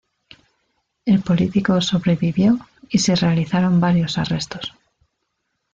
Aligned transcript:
El 1.05 1.21
político 1.21 1.79
sobrevivió 1.79 2.57
y 2.89 2.97
se 2.97 3.15
realizaron 3.15 3.79
varios 3.79 4.17
arrestos. 4.17 4.73